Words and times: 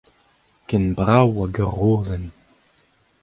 Ken 0.67 0.85
brav 0.97 1.29
hag 1.37 1.55
ur 1.65 1.71
rozenn. 1.77 2.25